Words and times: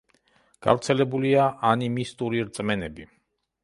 გავრცელებულია 0.67 1.45
ანიმისტური 1.75 2.45
რწმენები. 2.51 3.11